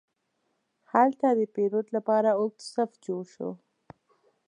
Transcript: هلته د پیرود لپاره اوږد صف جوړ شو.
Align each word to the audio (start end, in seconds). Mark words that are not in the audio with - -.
هلته 0.91 1.27
د 1.39 1.41
پیرود 1.53 1.87
لپاره 1.95 2.29
اوږد 2.39 2.61
صف 2.73 2.91
جوړ 3.05 3.23
شو. 3.33 3.49